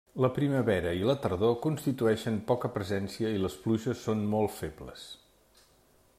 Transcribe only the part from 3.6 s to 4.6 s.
pluges són molt